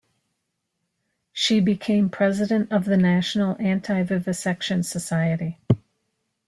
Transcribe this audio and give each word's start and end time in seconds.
She 1.31 1.59
became 1.59 2.09
president 2.09 2.71
of 2.71 2.85
the 2.85 2.97
National 2.97 3.55
Anti-Vivisection 3.59 4.81
Society. 4.81 5.59